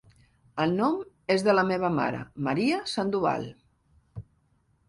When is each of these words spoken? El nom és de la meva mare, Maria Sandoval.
El 0.63 0.71
nom 0.77 0.95
és 1.35 1.45
de 1.49 1.55
la 1.57 1.65
meva 1.73 1.93
mare, 1.97 2.23
Maria 2.49 2.81
Sandoval. 2.97 3.47